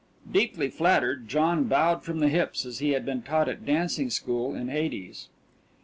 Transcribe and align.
Deeply 0.31 0.67
flattered, 0.67 1.27
John 1.29 1.65
bowed 1.65 2.01
from 2.03 2.21
the 2.21 2.27
hips 2.27 2.65
as 2.65 2.79
he 2.79 2.93
had 2.93 3.05
been 3.05 3.21
taught 3.21 3.47
at 3.47 3.63
dancing 3.67 4.09
school 4.09 4.55
in 4.55 4.67
Hades. 4.67 5.29